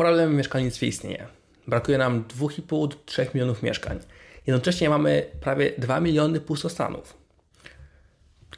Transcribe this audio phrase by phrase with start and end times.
[0.00, 1.26] Problem w mieszkalnictwie istnieje.
[1.66, 3.98] Brakuje nam 2,5-3 milionów mieszkań.
[4.46, 7.16] Jednocześnie mamy prawie 2 miliony pustostanów.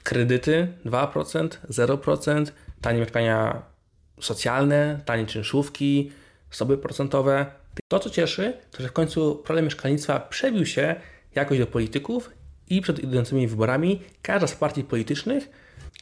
[0.02, 2.46] Kredyty 2%, 0%,
[2.80, 3.62] tanie mieszkania
[4.20, 6.12] socjalne, tanie czynszówki,
[6.50, 7.46] stopy procentowe.
[7.88, 10.94] To, co cieszy, to że w końcu problem mieszkalnictwa przebił się
[11.34, 12.30] jakoś do polityków
[12.68, 15.48] i przed idącymi wyborami każda z partii politycznych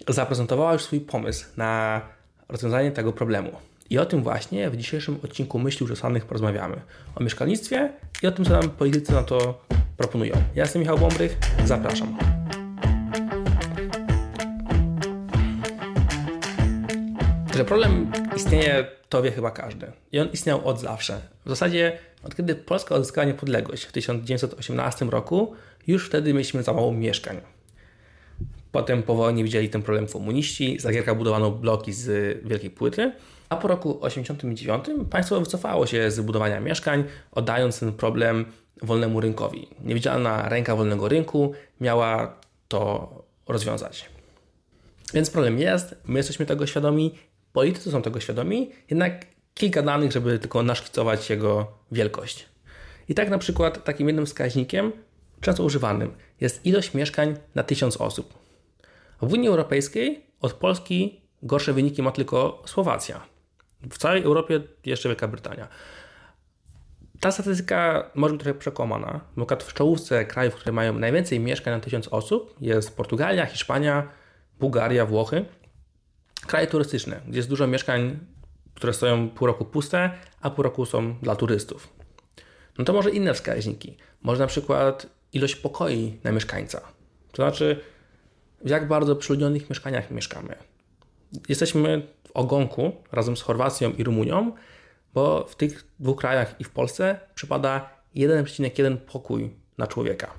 [0.08, 2.00] zaprezentowała już swój pomysł na
[2.48, 3.69] rozwiązanie tego problemu.
[3.90, 6.80] I o tym właśnie w dzisiejszym odcinku Myśli Uczesanych porozmawiamy.
[7.14, 9.64] O mieszkalnictwie i o tym, co nam politycy na to
[9.96, 10.34] proponują.
[10.54, 12.18] Ja jestem Michał Bąbrych, zapraszam.
[17.56, 19.92] Że problem istnieje, to wie chyba każdy.
[20.12, 21.20] I on istniał od zawsze.
[21.44, 25.54] W zasadzie od kiedy Polska odzyskała niepodległość w 1918 roku,
[25.86, 27.40] już wtedy mieliśmy za mało mieszkań.
[28.72, 33.12] Potem po wojnie widzieli ten problem komuniści, za Gierka budowano bloki z wielkiej płyty,
[33.50, 38.44] a po roku 1989 państwo wycofało się z budowania mieszkań, oddając ten problem
[38.82, 39.68] wolnemu rynkowi.
[39.84, 43.10] Niewidzialna ręka wolnego rynku miała to
[43.48, 44.08] rozwiązać.
[45.14, 47.18] Więc problem jest, my jesteśmy tego świadomi,
[47.52, 52.46] politycy są tego świadomi, jednak kilka danych, żeby tylko naszkicować jego wielkość.
[53.08, 54.92] I tak na przykład takim jednym wskaźnikiem,
[55.40, 58.34] często używanym, jest ilość mieszkań na tysiąc osób.
[59.22, 63.39] W Unii Europejskiej od Polski gorsze wyniki ma tylko Słowacja.
[63.90, 65.68] W całej Europie jeszcze Wielka Brytania.
[67.20, 71.80] Ta statystyka może być trochę przekłamana, bo w czołówce krajów, które mają najwięcej mieszkań na
[71.80, 74.08] tysiąc osób jest Portugalia, Hiszpania,
[74.60, 75.44] Bułgaria, Włochy.
[76.46, 78.18] Kraje turystyczne, gdzie jest dużo mieszkań,
[78.74, 81.88] które stoją pół roku puste, a pół roku są dla turystów.
[82.78, 83.96] No to może inne wskaźniki.
[84.22, 86.80] Może na przykład ilość pokoi na mieszkańca.
[87.32, 87.80] To znaczy,
[88.64, 90.69] w jak bardzo przyludnionych mieszkaniach mieszkamy.
[91.48, 94.52] Jesteśmy w ogonku razem z Chorwacją i Rumunią,
[95.14, 100.30] bo w tych dwóch krajach i w Polsce przypada 1,1 pokój na człowieka.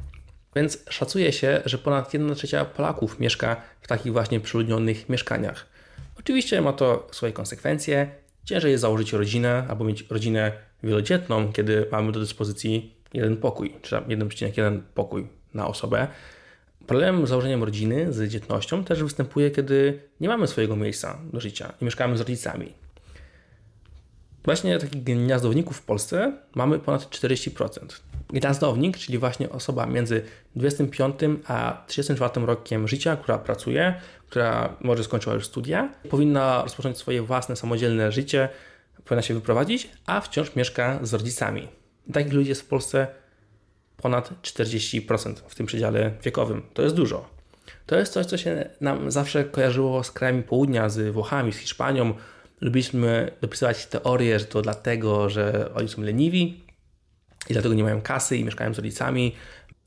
[0.55, 5.65] Więc szacuje się, że ponad 1 trzecia Polaków mieszka w takich właśnie przyludnionych mieszkaniach.
[6.19, 8.11] Oczywiście ma to swoje konsekwencje.
[8.45, 10.51] Ciężej jest założyć rodzinę albo mieć rodzinę
[10.83, 16.07] wielodzietną, kiedy mamy do dyspozycji jeden pokój, czy tam 1,1 pokój na osobę.
[16.87, 21.73] Problem z założeniem rodziny, z dzietnością też występuje, kiedy nie mamy swojego miejsca do życia
[21.81, 22.73] i mieszkamy z rodzicami.
[24.45, 27.79] Właśnie takich gniazdowników w Polsce mamy ponad 40%.
[28.29, 30.23] Gniazdownik, czyli właśnie osoba między
[30.55, 31.15] 25
[31.47, 33.95] a 34 rokiem życia, która pracuje,
[34.27, 38.49] która może skończyła już studia, powinna rozpocząć swoje własne, samodzielne życie,
[39.05, 41.67] powinna się wyprowadzić, a wciąż mieszka z rodzicami.
[42.13, 43.07] Takich ludzi jest w Polsce
[44.01, 46.61] ponad 40% w tym przedziale wiekowym.
[46.73, 47.29] To jest dużo.
[47.85, 52.13] To jest coś, co się nam zawsze kojarzyło z krajami południa, z Włochami, z Hiszpanią.
[52.61, 56.63] Lubiliśmy dopisywać teorię, że to dlatego, że oni są leniwi
[57.49, 59.35] i dlatego nie mają kasy i mieszkają z rodzicami.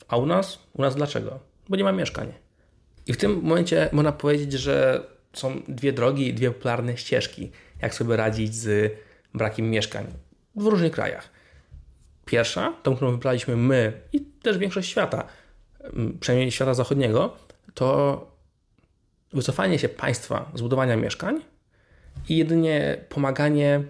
[0.08, 0.58] A u nas?
[0.72, 1.40] U nas dlaczego?
[1.68, 2.32] Bo nie ma mieszkań.
[3.06, 7.50] I w tym momencie można powiedzieć, że są dwie drogi, dwie popularne ścieżki,
[7.82, 8.92] jak sobie radzić z
[9.34, 10.06] brakiem mieszkań
[10.56, 11.33] w różnych krajach.
[12.24, 15.26] Pierwsza, tą, którą wybraliśmy my i też większość świata,
[16.20, 17.36] przynajmniej świata zachodniego,
[17.74, 18.26] to
[19.32, 21.40] wycofanie się państwa z budowania mieszkań
[22.28, 23.82] i jedynie pomaganie,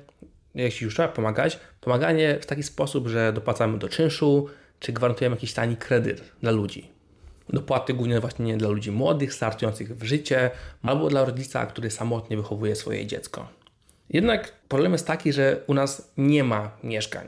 [0.54, 4.48] jeśli już trzeba pomagać, pomaganie w taki sposób, że dopłacamy do czynszu,
[4.80, 6.90] czy gwarantujemy jakiś tani kredyt dla ludzi.
[7.48, 10.50] Dopłaty głównie właśnie nie dla ludzi młodych, startujących w życie,
[10.82, 13.48] albo dla rodzica, który samotnie wychowuje swoje dziecko.
[14.10, 17.26] Jednak problem jest taki, że u nas nie ma mieszkań.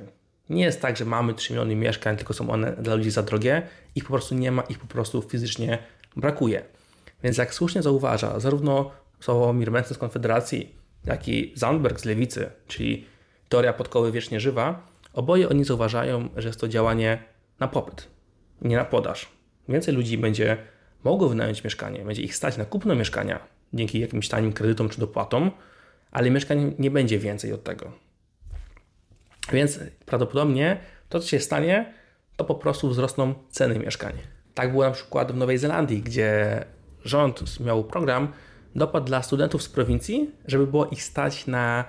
[0.50, 3.62] Nie jest tak, że mamy 3 miliony mieszkań, tylko są one dla ludzi za drogie,
[3.94, 5.78] ich po prostu nie ma, ich po prostu fizycznie
[6.16, 6.62] brakuje.
[7.22, 8.90] Więc jak słusznie zauważa zarówno
[9.20, 10.74] Sławomir Mencen z Konfederacji,
[11.04, 13.06] jak i Zandberg z Lewicy, czyli
[13.48, 17.22] teoria podkoły wiecznie żywa, oboje oni zauważają, że jest to działanie
[17.60, 18.08] na popyt,
[18.62, 19.28] nie na podaż.
[19.68, 20.56] Więcej ludzi będzie
[21.04, 25.50] mogło wynająć mieszkanie, będzie ich stać na kupno mieszkania dzięki jakimś tanim kredytom czy dopłatom,
[26.10, 27.92] ale mieszkań nie będzie więcej od tego.
[29.52, 31.94] Więc prawdopodobnie to, co się stanie,
[32.36, 34.12] to po prostu wzrosną ceny mieszkań.
[34.54, 36.64] Tak było na przykład w Nowej Zelandii, gdzie
[37.04, 38.32] rząd miał program
[38.74, 41.84] dopłat dla studentów z prowincji, żeby było ich stać na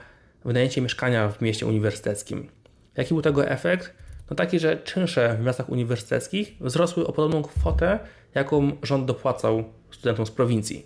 [0.45, 2.49] wynajęcie mieszkania w mieście uniwersyteckim.
[2.97, 3.93] Jaki był tego efekt?
[4.29, 7.99] No taki, że czynsze w miastach uniwersyteckich wzrosły o podobną kwotę,
[8.35, 10.85] jaką rząd dopłacał studentom z prowincji.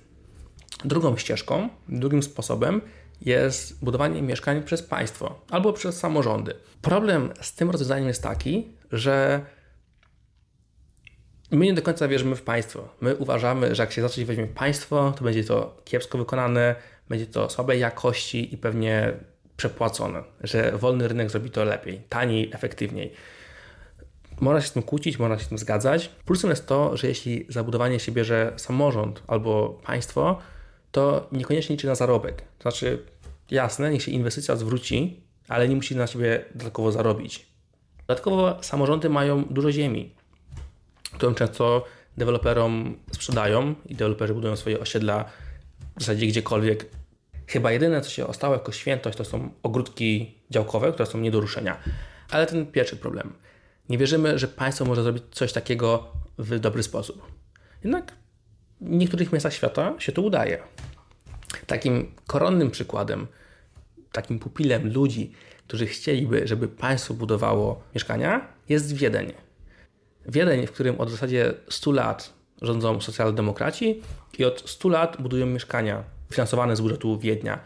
[0.85, 2.81] Drugą ścieżką, drugim sposobem
[3.21, 6.53] jest budowanie mieszkań przez państwo albo przez samorządy.
[6.81, 9.45] Problem z tym rozwiązaniem jest taki, że
[11.51, 12.89] my nie do końca wierzymy w państwo.
[13.01, 16.75] My uważamy, że jak się zacznie weźmie państwo, to będzie to kiepsko wykonane,
[17.09, 19.13] będzie to słabej jakości i pewnie
[19.57, 23.13] przepłacone, że wolny rynek zrobi to lepiej, taniej, efektywniej.
[24.39, 26.12] Można się z tym kłócić, można się z tym zgadzać.
[26.25, 30.39] Plusem jest to, że jeśli zabudowanie się bierze samorząd albo państwo,
[30.91, 32.41] to niekoniecznie liczy na zarobek.
[32.41, 33.05] To znaczy,
[33.51, 37.45] jasne, niech się inwestycja zwróci, ale nie musi na siebie dodatkowo zarobić.
[38.07, 40.15] Dodatkowo samorządy mają dużo ziemi,
[41.13, 41.85] którą często
[42.17, 45.25] deweloperom sprzedają i deweloperzy budują swoje osiedla
[45.97, 46.85] w zasadzie gdziekolwiek.
[47.47, 51.39] Chyba jedyne, co się ostało jako świętość, to są ogródki działkowe, które są nie do
[51.39, 51.77] ruszenia.
[52.29, 53.33] Ale ten pierwszy problem.
[53.89, 57.27] Nie wierzymy, że państwo może zrobić coś takiego w dobry sposób.
[57.83, 58.13] Jednak
[58.81, 60.60] w niektórych miejscach świata się to udaje.
[61.68, 63.28] Takim koronnym przykładem,
[64.12, 65.31] takim pupilem ludzi,
[65.68, 69.33] którzy chcieliby, żeby państwo budowało mieszkania, jest Wiedeń.
[70.25, 74.01] Wiedeń, w którym od w zasadzie 100 lat rządzą socjaldemokraci
[74.39, 77.60] i od 100 lat budują mieszkania finansowane z budżetu Wiednia.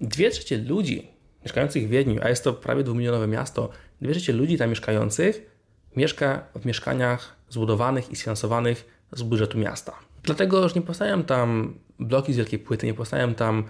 [0.00, 1.08] Dwie trzecie ludzi
[1.44, 3.70] mieszkających w Wiedniu, a jest to prawie dwumilionowe miasto,
[4.00, 5.52] dwie trzecie ludzi tam mieszkających
[5.96, 10.11] mieszka w mieszkaniach zbudowanych i sfinansowanych z budżetu miasta.
[10.22, 13.64] Dlatego, że nie powstają tam bloki z wielkiej płyty, nie powstają tam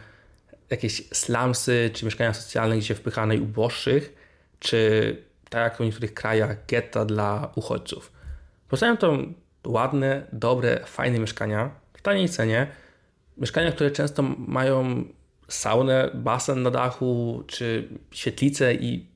[0.70, 4.14] jakieś slumsy czy mieszkania socjalne, gdzie wpychanej uboższych,
[4.58, 5.16] czy
[5.50, 8.12] tak jak w niektórych krajach, getta dla uchodźców.
[8.68, 9.34] Powstają tam
[9.66, 12.66] ładne, dobre, fajne mieszkania w taniej cenie.
[13.36, 15.04] Mieszkania, które często mają
[15.48, 19.06] saunę, basen na dachu, czy świetlicę i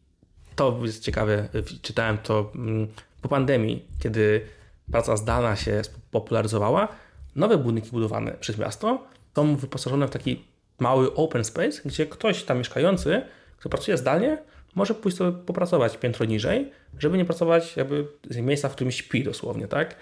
[0.56, 1.48] to jest ciekawe,
[1.82, 2.88] czytałem to mm,
[3.22, 4.46] po pandemii, kiedy
[4.92, 6.88] praca zdalna się popularyzowała.
[7.36, 9.04] Nowe budynki budowane przez miasto
[9.36, 10.44] są wyposażone w taki
[10.78, 13.22] mały open space, gdzie ktoś tam mieszkający,
[13.56, 14.38] kto pracuje zdalnie,
[14.74, 19.24] może pójść sobie popracować piętro niżej, żeby nie pracować jakby z miejsca, w którym śpi
[19.24, 19.96] dosłownie, tak?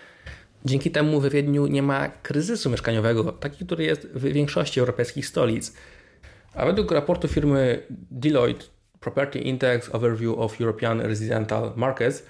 [0.65, 5.75] Dzięki temu we Wiedniu nie ma kryzysu mieszkaniowego, taki, który jest w większości europejskich stolic.
[6.55, 8.65] A według raportu firmy Deloitte
[9.01, 12.27] Property Index Overview of European Residential Markets,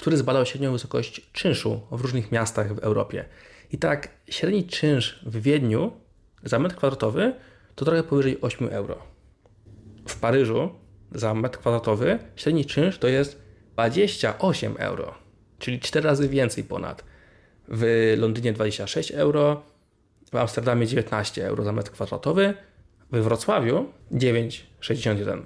[0.00, 3.24] który zbadał średnią wysokość czynszu w różnych miastach w Europie.
[3.72, 5.92] I tak średni czynsz w Wiedniu
[6.42, 7.34] za metr kwadratowy
[7.74, 9.02] to trochę powyżej 8 euro.
[10.08, 10.70] W Paryżu
[11.12, 13.42] za metr kwadratowy średni czynsz to jest
[13.72, 15.14] 28 euro,
[15.58, 17.04] czyli 4 razy więcej ponad.
[17.68, 19.62] W Londynie 26 euro,
[20.32, 22.54] w Amsterdamie 19 euro za metr kwadratowy,
[23.10, 25.42] we Wrocławiu 9,61.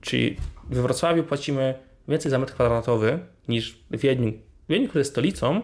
[0.00, 0.36] Czyli
[0.70, 1.74] we Wrocławiu płacimy
[2.08, 3.18] więcej za metr kwadratowy
[3.48, 4.32] niż w Wiedniu.
[4.68, 5.62] Wiedniu, który jest stolicą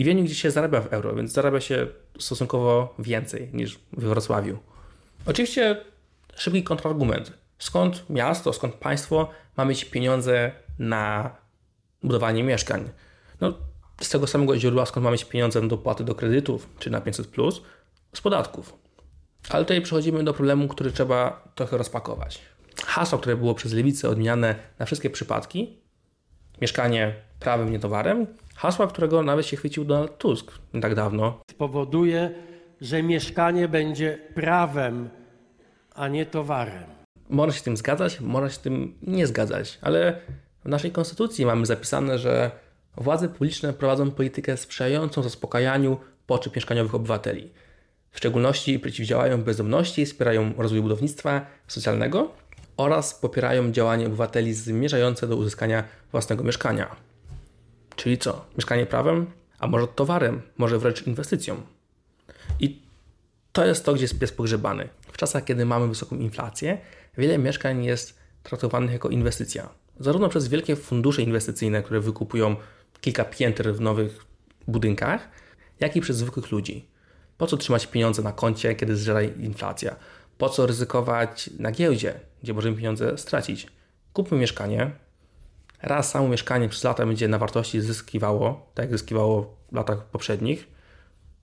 [0.00, 1.86] i Wiedniu, gdzie się zarabia w euro, więc zarabia się
[2.18, 4.58] stosunkowo więcej niż we Wrocławiu.
[5.26, 5.84] Oczywiście
[6.34, 7.32] szybki kontrargument.
[7.58, 11.30] Skąd miasto, skąd państwo ma mieć pieniądze na
[12.02, 12.90] budowanie mieszkań?
[13.40, 13.52] No,
[14.00, 17.28] z tego samego źródła, skąd ma mieć pieniądze na dopłaty do kredytów czy na 500,
[18.14, 18.74] z podatków.
[19.48, 22.40] Ale tutaj przechodzimy do problemu, który trzeba trochę rozpakować.
[22.86, 25.78] Hasło, które było przez lewicę odmieniane na wszystkie przypadki,
[26.60, 28.26] mieszkanie prawem, nie towarem,
[28.60, 31.40] hasła, którego nawet się chwycił Donald Tusk nie tak dawno.
[31.50, 32.30] Spowoduje,
[32.80, 35.10] że mieszkanie będzie prawem,
[35.94, 36.84] a nie towarem.
[37.28, 40.20] Można się z tym zgadzać, można się z tym nie zgadzać, ale
[40.64, 42.50] w naszej konstytucji mamy zapisane, że
[42.96, 45.96] władze publiczne prowadzą politykę sprzyjającą zaspokajaniu
[46.26, 47.50] potrzeb mieszkaniowych obywateli.
[48.10, 52.30] W szczególności przeciwdziałają bezdomności, wspierają rozwój budownictwa socjalnego
[52.76, 57.09] oraz popierają działania obywateli zmierzające do uzyskania własnego mieszkania.
[58.00, 58.44] Czyli co?
[58.56, 59.26] Mieszkanie prawem,
[59.58, 61.62] a może towarem, może wręcz inwestycją.
[62.60, 62.82] I
[63.52, 64.88] to jest to, gdzie jest pies pogrzebany.
[65.12, 66.78] W czasach, kiedy mamy wysoką inflację,
[67.18, 69.68] wiele mieszkań jest traktowanych jako inwestycja.
[69.98, 72.56] Zarówno przez wielkie fundusze inwestycyjne, które wykupują
[73.00, 74.24] kilka pięter w nowych
[74.68, 75.28] budynkach,
[75.80, 76.86] jak i przez zwykłych ludzi.
[77.38, 79.96] Po co trzymać pieniądze na koncie, kiedy zżera inflacja?
[80.38, 83.66] Po co ryzykować na giełdzie, gdzie możemy pieniądze stracić?
[84.12, 84.90] Kupmy mieszkanie.
[85.82, 90.68] Raz samo mieszkanie przez lata będzie na wartości zyskiwało, tak jak zyskiwało w latach poprzednich.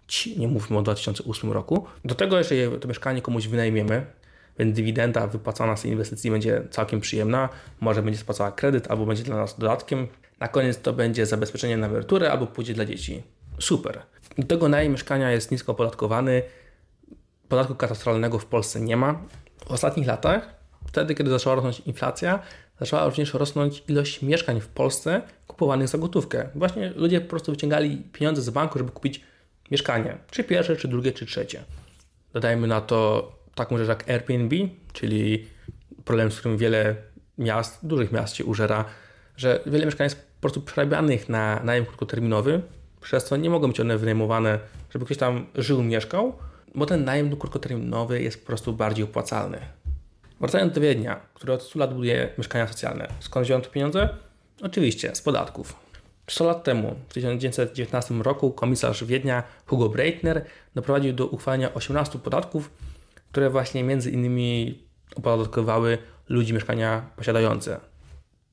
[0.07, 1.85] Ci, nie mówmy o 2008 roku.
[2.05, 4.05] Do tego, jeżeli to mieszkanie komuś wynajmiemy,
[4.59, 7.49] więc dywidenda wypłacana z inwestycji będzie całkiem przyjemna.
[7.79, 10.07] Może będzie spłacała kredyt, albo będzie dla nas dodatkiem.
[10.39, 13.23] Na koniec to będzie zabezpieczenie na emeryturę, albo pójdzie dla dzieci.
[13.59, 14.01] Super.
[14.37, 16.43] Do tego najem mieszkania jest nisko opodatkowany.
[17.49, 19.21] Podatku katastralnego w Polsce nie ma.
[19.65, 20.55] W ostatnich latach,
[20.87, 22.39] wtedy kiedy zaczęła rosnąć inflacja,
[22.79, 26.49] zaczęła również rosnąć ilość mieszkań w Polsce kupowanych za gotówkę.
[26.55, 29.23] Właśnie ludzie po prostu wyciągali pieniądze z banku, żeby kupić
[29.71, 30.17] mieszkanie.
[30.31, 31.63] Czy pierwsze, czy drugie, czy trzecie.
[32.33, 34.55] Dodajmy na to taką rzecz jak Airbnb,
[34.93, 35.47] czyli
[36.05, 36.95] problem, z którym wiele
[37.37, 38.85] miast, dużych miast się użera,
[39.37, 42.61] że wiele mieszkań jest po prostu przerabianych na najem krótkoterminowy,
[43.01, 46.33] przez co nie mogą być one wynajmowane, żeby ktoś tam żył, mieszkał,
[46.75, 49.59] bo ten najem krótkoterminowy jest po prostu bardziej opłacalny.
[50.39, 53.07] Wracając do Wiednia, który od 100 lat buduje mieszkania socjalne.
[53.19, 54.09] Skąd wziąłem te pieniądze?
[54.61, 55.75] Oczywiście, z podatków.
[56.29, 62.71] 100 lat temu, w 1919 roku, komisarz Wiednia Hugo Breitner doprowadził do uchwalenia 18 podatków,
[63.31, 64.79] które właśnie między innymi
[65.15, 65.97] opodatkowały
[66.29, 67.79] ludzi mieszkania posiadające.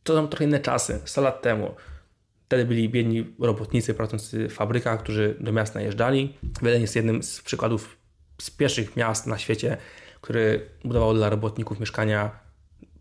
[0.02, 1.74] To są trochę inne czasy, 100 lat temu.
[2.46, 6.38] Wtedy byli biedni robotnicy pracujący w fabrykach, którzy do miast najeżdżali.
[6.62, 7.96] Wiedeń jest jednym z przykładów
[8.40, 9.76] z pierwszych miast na świecie,
[10.24, 12.30] który budował dla robotników mieszkania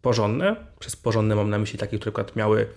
[0.01, 0.55] porządne.
[0.79, 2.67] Przez porządne mam na myśli takie, które miały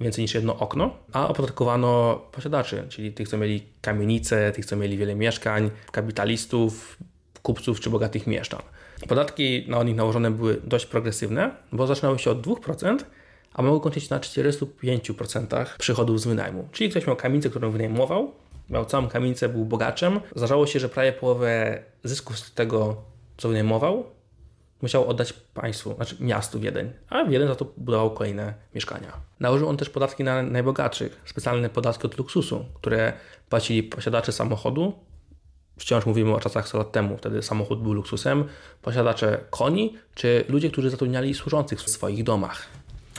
[0.00, 4.96] więcej niż jedno okno, a opodatkowano posiadaczy, czyli tych, co mieli kamienice, tych, co mieli
[4.96, 6.98] wiele mieszkań, kapitalistów,
[7.42, 8.62] kupców czy bogatych mieszczan.
[9.08, 12.98] Podatki na nich nałożone były dość progresywne, bo zaczynały się od 2%,
[13.54, 16.68] a mogły kończyć na 45% przychodów z wynajmu.
[16.72, 18.32] Czyli ktoś miał kamienicę, którą wynajmował,
[18.70, 20.20] miał całą kamienicę, był bogaczem.
[20.34, 23.02] Zdarzało się, że prawie połowę zysków z tego,
[23.36, 24.04] co wynajmował,
[24.82, 29.12] musiał oddać państwu, znaczy miastu Wiedeń, a Wiedeń za to budował kolejne mieszkania.
[29.40, 33.12] Nałożył on też podatki na najbogatszych, specjalne podatki od luksusu, które
[33.48, 34.92] płacili posiadacze samochodu.
[35.78, 38.44] Wciąż mówimy o czasach 100 lat temu, wtedy samochód był luksusem,
[38.82, 42.66] posiadacze koni, czy ludzie, którzy zatrudniali służących w swoich domach.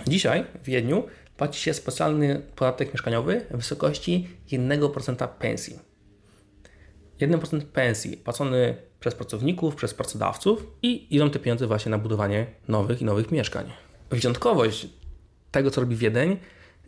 [0.07, 1.03] Dzisiaj w Wiedniu
[1.37, 5.79] płaci się specjalny podatek mieszkaniowy w wysokości 1% pensji.
[7.19, 13.01] 1% pensji płacony przez pracowników, przez pracodawców i idą te pieniądze właśnie na budowanie nowych
[13.01, 13.71] i nowych mieszkań.
[14.09, 14.87] Wyjątkowość
[15.51, 16.37] tego, co robi Wiedeń,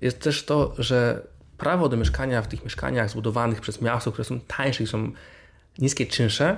[0.01, 4.39] jest też to, że prawo do mieszkania w tych mieszkaniach zbudowanych przez miasto, które są
[4.39, 5.12] tańsze i są
[5.80, 6.58] niskie czynsze,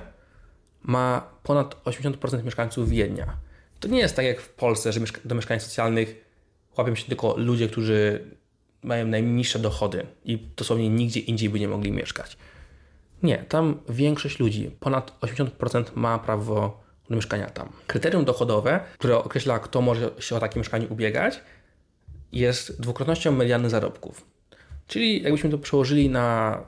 [0.82, 3.36] ma ponad 80% mieszkańców Wiednia.
[3.80, 6.24] To nie jest tak jak w Polsce, że do mieszkań socjalnych
[6.78, 8.30] łapią się tylko ludzie, którzy
[8.82, 12.36] mają najniższe dochody i dosłownie nigdzie indziej by nie mogli mieszkać.
[13.22, 17.72] Nie, tam większość ludzi, ponad 80% ma prawo do mieszkania tam.
[17.86, 21.40] Kryterium dochodowe, które określa, kto może się o takie mieszkanie ubiegać,
[22.32, 24.26] jest dwukrotnością mediany zarobków.
[24.86, 26.58] Czyli jakbyśmy to przełożyli na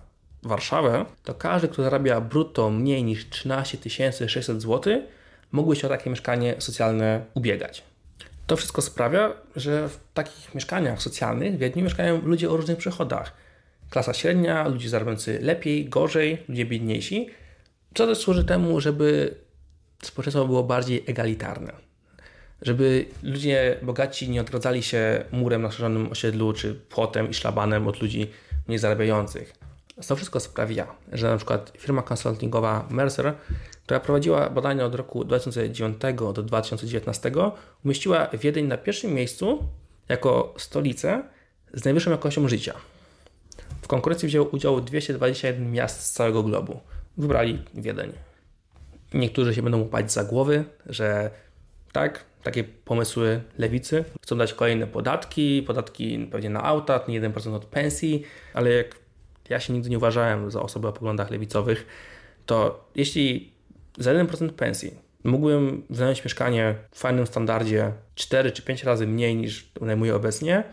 [0.42, 3.78] Warszawę, to każdy, kto zarabia brutto mniej niż 13
[4.28, 5.02] 600 zł,
[5.52, 7.84] mógłby się o takie mieszkanie socjalne ubiegać.
[8.46, 13.32] To wszystko sprawia, że w takich mieszkaniach socjalnych w Wiedniu mieszkają ludzie o różnych przychodach.
[13.90, 17.28] Klasa średnia, ludzie zarabiający lepiej, gorzej, ludzie biedniejsi,
[17.94, 19.34] co też służy temu, żeby
[20.02, 21.72] społeczeństwo było bardziej egalitarne.
[22.62, 28.02] Żeby ludzie bogaci nie odgradzali się murem na szerzonym osiedlu, czy płotem i szlabanem od
[28.02, 28.30] ludzi
[28.68, 29.52] mniej zarabiających.
[30.08, 33.34] To wszystko sprawia, że na przykład firma konsultingowa Mercer
[33.84, 37.32] która prowadziła badania od roku 2009 do 2019,
[37.84, 39.68] umieściła Wiedeń na pierwszym miejscu
[40.08, 41.22] jako stolicę
[41.74, 42.74] z najwyższą jakością życia.
[43.84, 46.80] W konkurencji wzięło udział 221 miast z całego globu.
[47.16, 48.12] Wybrali Wiedeń.
[49.14, 51.30] Niektórzy się będą łapać za głowy, że
[51.92, 57.64] tak, takie pomysły lewicy chcą dać kolejne podatki, podatki pewnie na auta, nie 1% od
[57.64, 58.22] pensji,
[58.54, 58.96] ale jak
[59.48, 61.86] ja się nigdy nie uważałem za osobę o poglądach lewicowych,
[62.46, 63.52] to jeśli
[63.98, 69.72] za 1% pensji mógłbym wynająć mieszkanie w fajnym standardzie 4 czy 5 razy mniej niż
[69.80, 70.64] najmuję obecnie,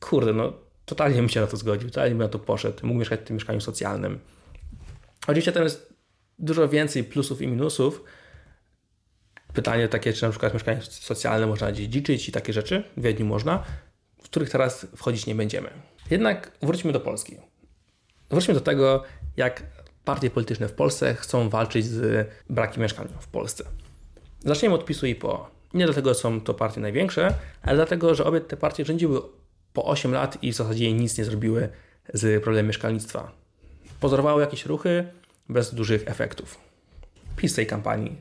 [0.00, 0.52] kurde, no
[0.90, 3.36] totalnie bym się na to zgodził, totalnie bym na to poszedł, mógł mieszkać w tym
[3.36, 4.20] mieszkaniu socjalnym.
[5.22, 5.94] Oczywiście tam jest
[6.38, 8.04] dużo więcej plusów i minusów.
[9.52, 13.64] Pytanie takie, czy na przykład mieszkanie socjalne można dziedziczyć i takie rzeczy, w Wiedniu można,
[14.22, 15.70] w których teraz wchodzić nie będziemy.
[16.10, 17.36] Jednak wróćmy do Polski.
[18.30, 19.02] Wróćmy do tego,
[19.36, 19.62] jak
[20.04, 23.64] partie polityczne w Polsce chcą walczyć z brakiem mieszkań w Polsce.
[24.44, 25.50] Zaczniemy od PiSu i PO.
[25.74, 29.20] Nie dlatego są to partie największe, ale dlatego, że obie te partie rządziły
[29.72, 31.68] po 8 lat i w zasadzie nic nie zrobiły
[32.14, 33.32] z problemem mieszkalnictwa.
[34.00, 35.08] Pozorowały jakieś ruchy
[35.48, 36.58] bez dużych efektów.
[37.36, 38.16] PiS tej kampanii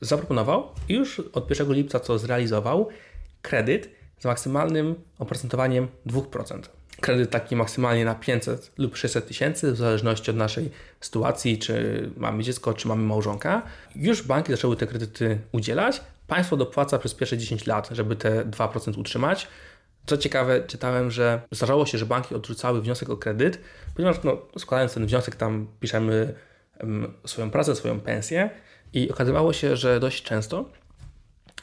[0.00, 2.88] zaproponował i już od 1 lipca co zrealizował
[3.42, 6.60] kredyt z maksymalnym oprocentowaniem 2%
[7.00, 10.70] kredyt taki maksymalnie na 500 lub 600 tysięcy, w zależności od naszej
[11.00, 13.62] sytuacji, czy mamy dziecko, czy mamy małżonka.
[13.96, 16.00] Już banki zaczęły te kredyty udzielać.
[16.26, 19.48] Państwo dopłaca przez pierwsze 10 lat, żeby te 2% utrzymać.
[20.06, 23.60] Co ciekawe, czytałem, że zdarzało się, że banki odrzucały wniosek o kredyt,
[23.94, 26.34] ponieważ no, składając ten wniosek, tam piszemy
[27.26, 28.50] swoją pracę, swoją pensję
[28.92, 30.70] i okazywało się, że dość często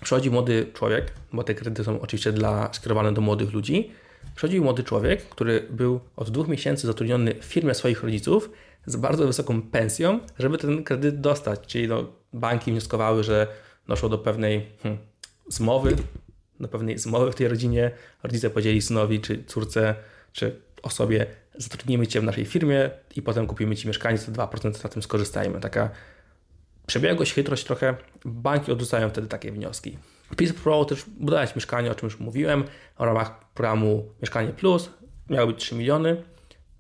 [0.04, 3.92] przychodzi młody człowiek, bo te kredyty są oczywiście dla, skierowane do młodych ludzi,
[4.36, 8.50] Przychodził młody człowiek, który był od dwóch miesięcy zatrudniony w firmie swoich rodziców
[8.86, 11.60] z bardzo wysoką pensją, żeby ten kredyt dostać.
[11.68, 13.48] Czyli no, banki wnioskowały, że
[13.88, 15.02] doszło do pewnej hmm,
[15.48, 15.96] zmowy,
[16.62, 17.92] do pewnej zmowy w tej rodzinie.
[18.24, 19.96] Rodzice powiedzieli synowi czy córce,
[20.34, 21.26] czy osobie,
[21.58, 25.60] zatrudnimy cię w naszej firmie i potem kupimy ci mieszkanie za 2% na tym skorzystajmy.
[25.60, 25.90] Taka
[26.88, 27.96] przebiegłość, chytrość trochę.
[28.26, 29.98] Banki odrzucają wtedy takie wnioski.
[30.38, 32.64] PiS próbował też budować mieszkanie, o czym już mówiłem,
[33.00, 34.90] w ramach programu Mieszkanie Plus.
[35.30, 36.24] Miało być 3 miliony,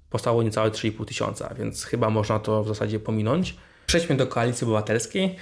[0.09, 3.55] powstało niecałe 3,5 tysiąca, więc chyba można to w zasadzie pominąć.
[3.87, 5.35] Przejdźmy do koalicji obywatelskiej.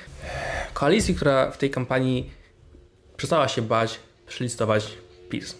[0.74, 2.32] Koalicji, która w tej kampanii
[3.18, 4.98] przestała się bać przelistować
[5.30, 5.56] PiS.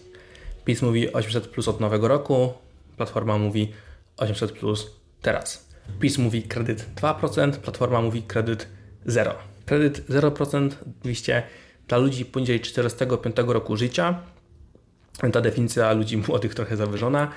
[0.64, 2.52] PiS mówi 800 plus od nowego roku,
[2.96, 3.72] Platforma mówi
[4.16, 4.90] 800 plus
[5.22, 5.70] teraz.
[6.00, 8.68] PiS mówi kredyt 2%, Platforma mówi kredyt
[9.06, 9.34] 0.
[9.66, 11.42] Kredyt 0% oczywiście
[11.88, 14.22] dla ludzi poniżej 45 roku życia.
[15.32, 17.30] Ta definicja ludzi młodych trochę zawyżona.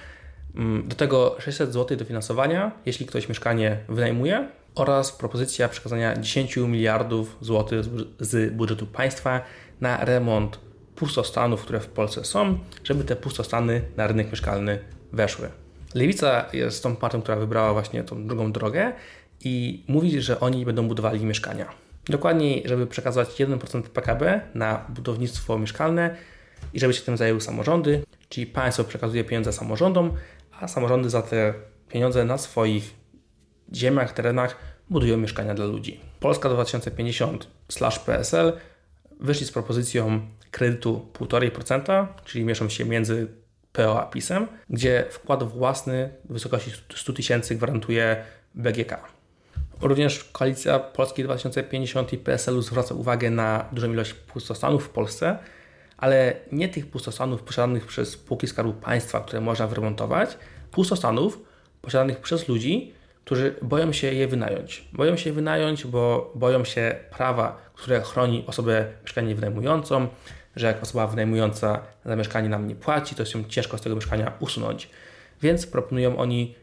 [0.55, 7.37] Mm, do tego 600 zł dofinansowania, jeśli ktoś mieszkanie wynajmuje, oraz propozycja przekazania 10 miliardów
[7.41, 7.85] złotych
[8.19, 9.41] z budżetu państwa
[9.81, 10.59] na remont
[10.95, 14.79] pustostanów, które w Polsce są, żeby te pustostany na rynek mieszkalny
[15.11, 15.49] weszły.
[15.93, 18.93] Lewica jest tą partią, która wybrała właśnie tą drugą drogę
[19.43, 21.69] i mówi, że oni będą budowali mieszkania.
[22.05, 26.15] Dokładniej, żeby przekazać 1% PKB na budownictwo mieszkalne
[26.73, 30.13] i żeby się tym zajęły samorządy, czyli państwo przekazuje pieniądze samorządom,
[30.59, 31.53] a samorządy za te
[31.89, 32.93] pieniądze na swoich
[33.73, 34.57] ziemiach, terenach
[34.89, 35.99] budują mieszkania dla ludzi.
[36.19, 38.53] Polska 2050/PSL
[39.19, 40.21] wyszli z propozycją
[40.53, 43.27] kredytu 1,5%, czyli mieszczą się między
[43.71, 48.23] PO a PiSem, gdzie wkład własny w wysokości 100 tysięcy gwarantuje
[48.55, 48.99] BGK.
[49.81, 55.37] Również koalicja Polski 2050 i PSL-u zwraca uwagę na dużą ilość pustostanów w Polsce,
[55.97, 60.37] ale nie tych pustostanów posiadanych przez spółki Skarbu Państwa, które można wyremontować,
[60.71, 61.39] pustostanów
[61.81, 62.93] posiadanych przez ludzi,
[63.25, 64.87] którzy boją się je wynająć.
[64.93, 70.07] Boją się je wynająć, bo boją się prawa, które chroni osobę mieszkanie wynajmującą,
[70.55, 74.31] że jak osoba wynajmująca za mieszkanie nam nie płaci, to się ciężko z tego mieszkania
[74.39, 74.89] usunąć.
[75.41, 76.55] Więc proponują oni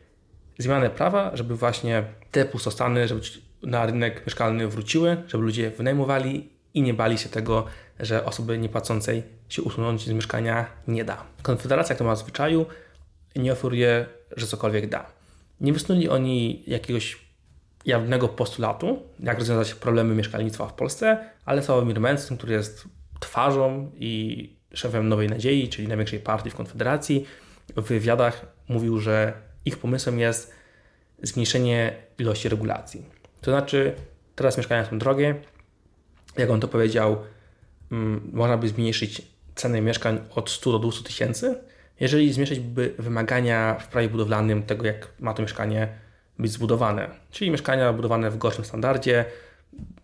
[0.58, 3.20] zmianę prawa, żeby właśnie te pustostany, żeby
[3.62, 7.64] na rynek mieszkalny wróciły, żeby ludzie wynajmowali i nie bali się tego,
[8.00, 11.24] że osoby niepłacącej się usunąć z mieszkania nie da.
[11.42, 12.66] Konfederacja, która ma zwyczaju,
[13.36, 14.06] nie oferuje,
[14.36, 15.06] że cokolwiek da.
[15.60, 17.18] Nie wysnuli oni jakiegoś
[17.84, 22.84] jawnego postulatu, jak rozwiązać problemy mieszkalnictwa w Polsce, ale Sławomir Mencen, który jest
[23.20, 27.26] twarzą i szefem Nowej Nadziei, czyli największej partii w Konfederacji,
[27.76, 29.32] w wywiadach mówił, że
[29.64, 30.54] ich pomysłem jest
[31.22, 33.04] zmniejszenie ilości regulacji.
[33.40, 33.94] To znaczy,
[34.34, 35.34] teraz mieszkania są drogie.
[36.38, 37.16] Jak on to powiedział,
[37.92, 39.22] mm, można by zmniejszyć
[39.54, 41.58] ceny mieszkań od 100 do 200 tysięcy,
[42.00, 45.88] jeżeli zmniejszyć by wymagania w prawie budowlanym tego, jak ma to mieszkanie
[46.38, 47.10] być zbudowane.
[47.30, 49.24] Czyli mieszkania budowane w gorszym standardzie,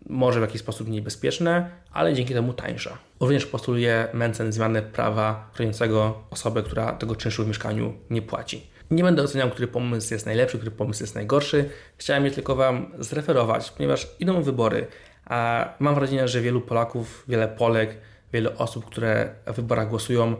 [0.09, 2.97] może w jakiś sposób niebezpieczne, ale dzięki temu tańsze.
[3.19, 8.67] Również postuluje Mencen zmianę prawa chroniącego osobę, która tego czynszu w mieszkaniu nie płaci.
[8.91, 11.69] Nie będę oceniał, który pomysł jest najlepszy, który pomysł jest najgorszy.
[11.97, 14.87] Chciałem je tylko Wam zreferować, ponieważ idą wybory,
[15.25, 17.97] a mam wrażenie, że wielu Polaków, wiele Polek,
[18.33, 20.35] wiele osób, które w wyborach głosują,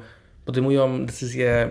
[0.45, 1.69] podejmują decyzje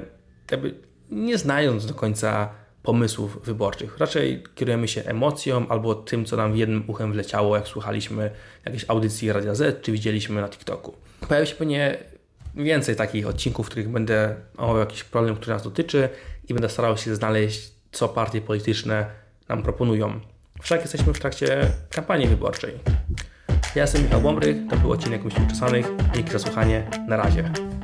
[0.51, 0.75] jakby
[1.11, 2.51] nie znając do końca
[2.87, 3.99] pomysłów wyborczych.
[3.99, 8.31] Raczej kierujemy się emocją albo tym, co nam jednym uchem wleciało, jak słuchaliśmy
[8.64, 10.94] jakiejś audycji Radia Z, czy widzieliśmy na TikToku.
[11.29, 11.99] Pojawi się pewnie
[12.55, 16.09] więcej takich odcinków, w których będę omawiał jakiś problem, który nas dotyczy
[16.49, 19.07] i będę starał się znaleźć, co partie polityczne
[19.49, 20.20] nam proponują.
[20.62, 22.72] Wszak jesteśmy w trakcie kampanii wyborczej.
[23.75, 25.87] Ja jestem Michał Bąbrych, to był odcinek Myśli Uczesanych.
[26.14, 26.90] Dzięki za słuchanie.
[27.09, 27.76] Na razie.